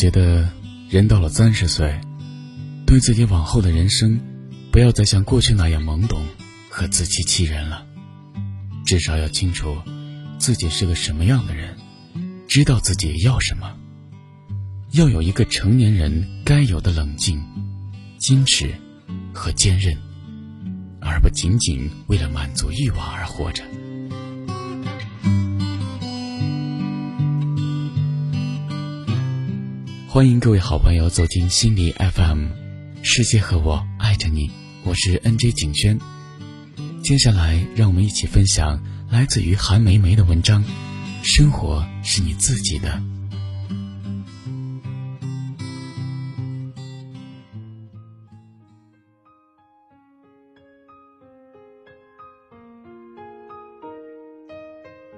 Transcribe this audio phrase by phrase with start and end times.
[0.00, 0.48] 觉得，
[0.88, 2.00] 人到了三十岁，
[2.86, 4.18] 对自己往后的人生，
[4.72, 6.24] 不要再像过去那样懵懂
[6.70, 7.84] 和自欺欺人了。
[8.86, 9.76] 至少要清楚，
[10.38, 11.76] 自己是个什么样的人，
[12.48, 13.76] 知道自己要什么，
[14.92, 17.38] 要有一个成年人该有的冷静、
[18.18, 18.74] 矜持
[19.34, 19.94] 和坚韧，
[20.98, 23.62] 而不仅仅为了满足欲望而活着。
[30.12, 32.48] 欢迎各位好朋友走进心理 FM，
[33.00, 34.50] 世界和我爱着你，
[34.82, 35.96] 我是 NJ 景轩。
[37.00, 40.64] 接下来，让我们一起分享来自于韩梅梅的文章：
[41.22, 43.00] 生活是你自己的。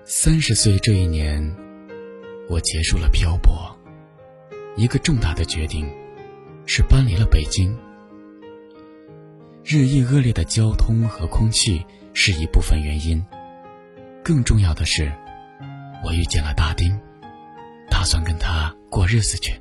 [0.04, 1.42] 三十岁这一年，
[2.50, 3.74] 我结束了漂泊。
[4.83, 5.88] 一个重大的决定，
[6.66, 7.72] 是搬离了北京。
[9.64, 13.24] 日益恶劣的交通和空气是一部分原因，
[14.24, 15.12] 更重要的是，
[16.05, 17.00] 我遇见了大丁，
[17.89, 19.55] 打算跟他过日子去。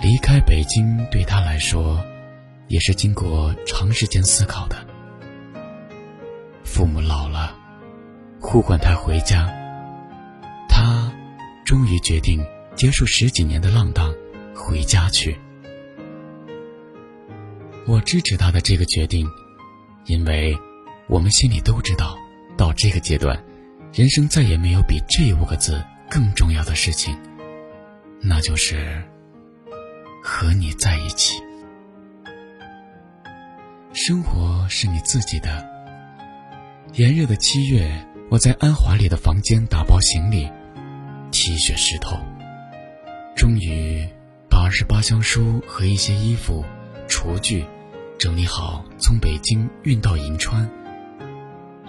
[0.00, 2.00] 离开北京对他来说，
[2.68, 4.76] 也是经过长时间思考的。
[6.62, 7.52] 父母老了，
[8.40, 9.52] 呼唤他回家，
[10.68, 11.12] 他
[11.64, 12.40] 终于决定。
[12.74, 14.12] 结束十几年的浪荡，
[14.54, 15.38] 回家去。
[17.86, 19.28] 我支持他的这个决定，
[20.06, 20.56] 因为
[21.08, 22.16] 我们心里都知道，
[22.56, 23.42] 到这个阶段，
[23.92, 27.16] 人生再也没有比这五个字更重要的事情，
[28.20, 29.02] 那就是
[30.22, 31.40] 和你在一起。
[33.92, 35.70] 生活是你自己的。
[36.94, 40.50] 炎热的七月，我在安华里的房间打包行李
[41.30, 42.18] ，T 恤湿透。
[43.34, 44.06] 终于
[44.48, 46.64] 把二十八箱书和一些衣服、
[47.08, 47.64] 厨具
[48.18, 50.70] 整理好，从北京运到银川，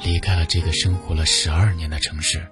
[0.03, 2.45] 离开了这个生活了十二年的城市。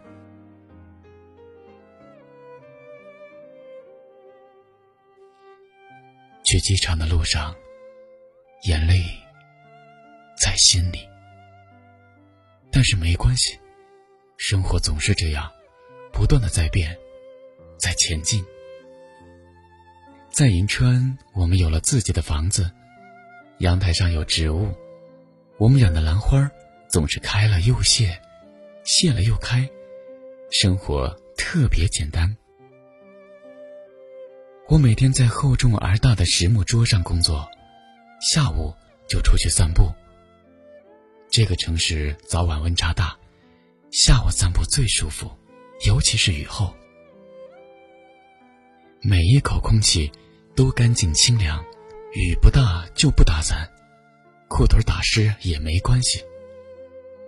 [6.43, 7.55] 去机场的路上，
[8.63, 9.01] 眼泪
[10.37, 11.07] 在心里，
[12.69, 13.57] 但是没关系，
[14.37, 15.49] 生活总是这样，
[16.11, 16.95] 不断的在变，
[17.79, 18.45] 在前进。
[20.31, 22.71] 在银川，我们有了自己的房子，
[23.57, 24.73] 阳台上有植物，
[25.57, 26.49] 我们养的兰花
[26.89, 28.17] 总是开了又谢，
[28.85, 29.69] 谢了又开，
[30.49, 32.33] 生活特别简单。
[34.69, 37.45] 我每天在厚重而大的实木桌上工作，
[38.21, 38.73] 下午
[39.09, 39.91] 就出去散步。
[41.29, 43.17] 这个城市早晚温差大，
[43.91, 45.29] 下午散步最舒服，
[45.85, 46.73] 尤其是雨后。
[49.01, 50.11] 每一口空气
[50.55, 51.63] 都干净清凉，
[52.13, 53.69] 雨不大就不打伞，
[54.47, 56.23] 裤腿打湿也没关系。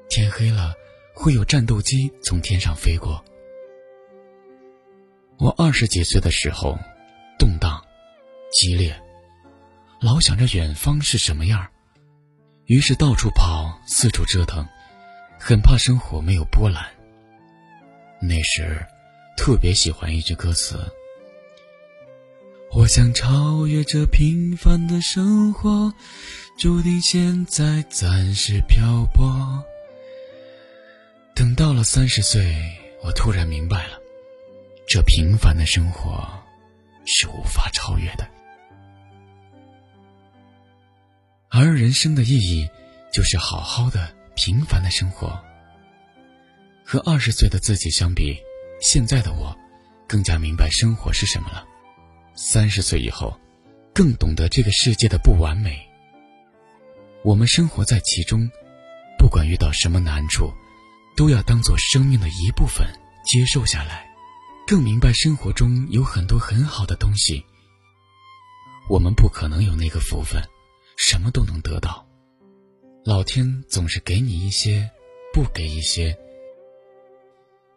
[0.09, 0.73] 天黑了，
[1.15, 3.23] 会有战斗机从天上飞过。
[5.39, 6.77] 我二十几岁的时候，
[7.39, 7.83] 动荡、
[8.51, 8.95] 激烈，
[9.99, 11.67] 老想着远方是什么样
[12.65, 14.65] 于是到处跑，四处折腾，
[15.39, 16.85] 很怕生活没有波澜。
[18.21, 18.85] 那时，
[19.35, 20.79] 特别喜欢一句歌词。
[22.75, 25.93] 我想超越这平凡的生活，
[26.57, 29.63] 注定现在暂时漂泊。
[31.35, 33.99] 等到了三十岁，我突然明白了，
[34.87, 36.27] 这平凡的生活
[37.05, 38.27] 是无法超越的。
[41.49, 42.67] 而人生的意义，
[43.13, 45.39] 就是好好的平凡的生活。
[46.83, 48.35] 和二十岁的自己相比，
[48.81, 49.55] 现在的我，
[50.07, 51.67] 更加明白生活是什么了。
[52.35, 53.39] 三十岁以后，
[53.93, 55.79] 更懂得这个世界的不完美。
[57.23, 58.49] 我们生活在其中，
[59.17, 60.51] 不管遇到什么难处，
[61.15, 62.85] 都要当做生命的一部分
[63.25, 64.09] 接受下来。
[64.65, 67.43] 更明白生活中有很多很好的东西。
[68.89, 70.41] 我们不可能有那个福分，
[70.97, 72.07] 什么都能得到。
[73.05, 74.89] 老天总是给你一些，
[75.33, 76.17] 不给一些。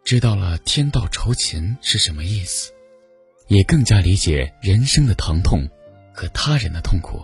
[0.03, 2.73] 知道了天道酬勤是什么意思。
[3.47, 5.67] 也更加理解人生的疼痛
[6.13, 7.23] 和他人的痛苦，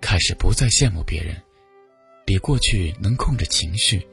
[0.00, 1.40] 开始不再羡慕别人，
[2.24, 4.04] 比过去能控制情绪，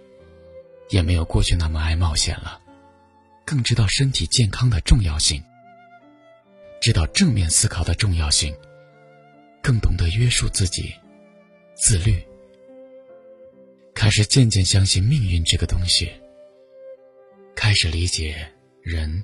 [0.89, 2.61] 也没有过去那么爱冒险了，
[3.43, 5.43] 更知道身体健康的重要性，
[6.79, 8.55] 知道正面思考的重要性，
[9.63, 10.93] 更懂得约束自己，
[11.73, 12.23] 自律，
[13.95, 16.11] 开始渐渐相信命运这个东西，
[17.55, 18.47] 开始理解
[18.83, 19.23] 人。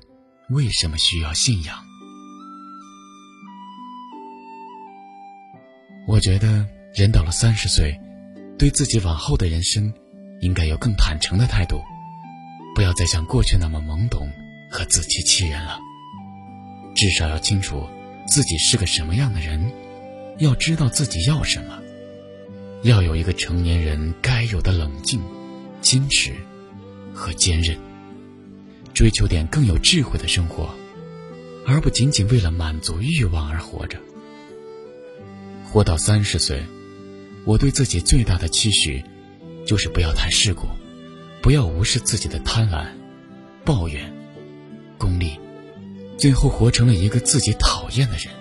[0.49, 1.75] 为什么需要信仰？
[6.07, 6.63] 我觉得
[6.93, 7.99] 人到了三十岁，
[8.57, 9.91] 对自己往后的人生，
[10.41, 11.81] 应该有更坦诚的态度，
[12.75, 14.29] 不要再像过去那么懵懂
[14.69, 15.79] 和自欺欺人了。
[16.95, 17.83] 至少要清楚
[18.27, 19.71] 自己是个什么样的人，
[20.37, 21.81] 要知道自己要什么，
[22.83, 25.19] 要有一个成年人该有的冷静、
[25.81, 26.35] 矜持
[27.15, 27.75] 和坚韧，
[28.95, 30.73] 追求点更有智慧的生活，
[31.67, 33.99] 而不仅仅为了满足欲望而活着。
[35.65, 36.63] 活到三十岁，
[37.43, 39.03] 我对自己最大的期许，
[39.67, 40.65] 就是不要太世故，
[41.41, 42.87] 不要无视自己的贪婪、
[43.65, 44.13] 抱怨、
[44.97, 45.37] 功利，
[46.17, 48.33] 最后活成了一个自己讨厌的人。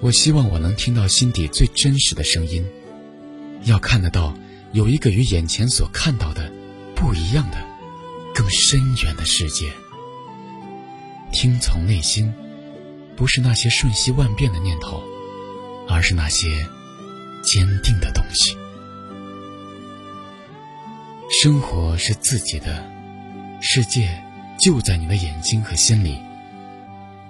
[0.00, 2.62] 我希望我能听到心底最真实的声音，
[3.64, 4.36] 要看得到
[4.74, 6.52] 有一个与眼前所看到的
[6.94, 7.56] 不一样的、
[8.38, 9.72] 更深远的世界。
[11.32, 12.32] 听从内心。
[13.16, 15.02] 不是那些瞬息万变的念头，
[15.88, 16.64] 而是那些
[17.42, 18.56] 坚定的东西。
[21.28, 22.88] 生活是自己的，
[23.60, 24.22] 世界
[24.56, 26.16] 就在你的眼睛和心里。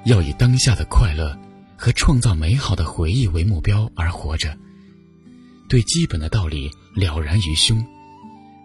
[0.04, 1.34] 要以当下的快乐
[1.75, 4.54] 和创造美好的回忆为目标而活着，
[5.70, 7.82] 对基本的道理了然于胸，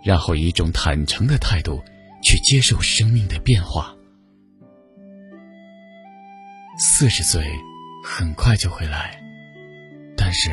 [0.03, 1.81] 然后以一种坦诚的态度
[2.23, 3.93] 去接受生命的变化。
[6.77, 7.43] 四十岁
[8.03, 9.21] 很快就会来，
[10.17, 10.51] 但是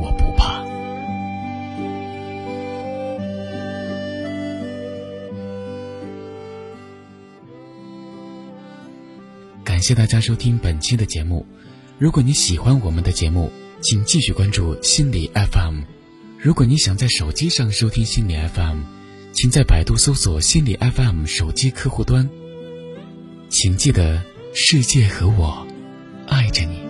[0.00, 0.62] 我不怕。
[9.64, 11.44] 感谢大家收听本期的节目。
[11.98, 15.80] 如果你喜欢我们的节目，请继续关注心理 FM。
[16.38, 18.82] 如果你想在手机上收听心理 FM，
[19.32, 22.28] 请在百度搜索心理 FM 手机客户端。
[23.48, 24.22] 请记得。
[24.54, 25.66] 世界和我，
[26.28, 26.81] 爱着你。